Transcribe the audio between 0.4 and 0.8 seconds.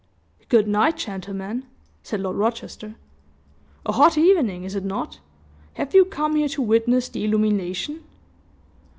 "Good